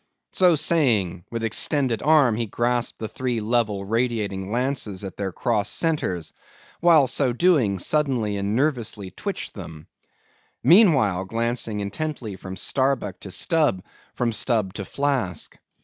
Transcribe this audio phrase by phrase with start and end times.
[0.33, 5.75] So saying, with extended arm, he grasped the three level, radiating lances at their crossed
[5.75, 6.19] centre;
[6.79, 9.85] while so doing, suddenly and nervously twitched them;
[10.63, 13.83] meanwhile, glancing intently from Starbuck to Stubb;
[14.15, 15.55] from Stubb to Flask.